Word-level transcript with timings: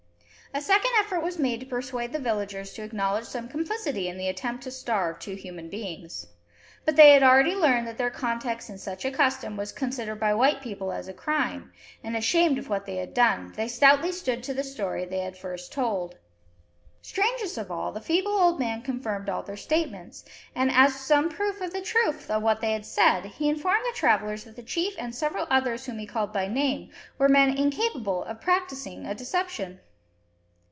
A 0.53 0.59
second 0.59 0.91
effort 0.99 1.21
was 1.21 1.39
made 1.39 1.61
to 1.61 1.65
persuade 1.65 2.11
the 2.11 2.19
villagers 2.19 2.73
to 2.73 2.81
acknowledge 2.83 3.23
some 3.23 3.47
complicity 3.47 4.09
in 4.09 4.17
the 4.17 4.27
attempt 4.27 4.63
to 4.65 4.71
starve 4.71 5.17
two 5.17 5.35
human 5.35 5.69
beings. 5.69 6.27
But 6.83 6.97
they 6.97 7.11
had 7.13 7.23
already 7.23 7.55
learned 7.55 7.87
that 7.87 7.97
their 7.97 8.09
conduct 8.09 8.67
in 8.69 8.77
such 8.77 9.05
a 9.05 9.11
custom 9.11 9.55
was 9.55 9.71
considered 9.71 10.19
by 10.19 10.33
white 10.33 10.61
people 10.61 10.91
as 10.91 11.07
a 11.07 11.13
crime, 11.13 11.71
and, 12.03 12.17
ashamed 12.17 12.57
of 12.59 12.67
what 12.67 12.85
they 12.85 12.97
had 12.97 13.13
done, 13.13 13.53
they 13.55 13.69
stoutly 13.69 14.11
stood 14.11 14.43
to 14.43 14.53
the 14.53 14.61
story 14.65 15.05
they 15.05 15.19
had 15.21 15.37
first 15.37 15.71
told. 15.71 16.17
Strangest 17.01 17.57
of 17.57 17.71
all, 17.71 17.93
the 17.93 18.01
feeble 18.01 18.37
old 18.37 18.59
man 18.59 18.81
confirmed 18.81 19.29
all 19.29 19.43
their 19.43 19.55
statements, 19.55 20.25
and, 20.53 20.69
as 20.69 20.95
some 20.99 21.29
proof 21.29 21.61
of 21.61 21.71
the 21.71 21.81
truth 21.81 22.29
of 22.29 22.43
what 22.43 22.59
they 22.59 22.73
had 22.73 22.85
said, 22.85 23.23
he 23.23 23.47
informed 23.47 23.85
the 23.89 23.95
travellers 23.97 24.43
that 24.43 24.57
the 24.57 24.61
chief 24.63 24.95
and 24.99 25.15
several 25.15 25.47
others 25.49 25.85
whom 25.85 25.97
he 25.97 26.05
called 26.05 26.33
by 26.33 26.49
name, 26.49 26.89
were 27.17 27.29
men 27.29 27.57
incapable 27.57 28.25
of 28.25 28.41
practising 28.41 29.05
a 29.05 29.15
deception! 29.15 29.79